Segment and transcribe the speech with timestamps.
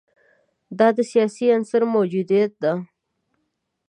[0.77, 2.73] دا د سیاسي عنصر موجودیت ده.